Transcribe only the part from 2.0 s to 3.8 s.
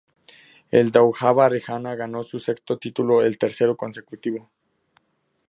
su sexto título, el tercero